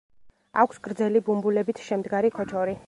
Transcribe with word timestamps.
აქვს 0.63 0.81
გრძელი 0.87 1.21
ბუმბულებით 1.29 1.87
შემდგარი 1.91 2.35
ქოჩორი. 2.41 2.79